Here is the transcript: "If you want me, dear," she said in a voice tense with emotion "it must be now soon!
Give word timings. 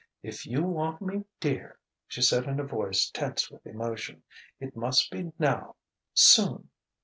"If 0.23 0.47
you 0.47 0.63
want 0.63 0.99
me, 0.99 1.25
dear," 1.39 1.77
she 2.07 2.23
said 2.23 2.45
in 2.45 2.59
a 2.59 2.63
voice 2.63 3.07
tense 3.11 3.51
with 3.51 3.67
emotion 3.67 4.23
"it 4.59 4.75
must 4.75 5.11
be 5.11 5.31
now 5.37 5.75
soon! 6.15 6.71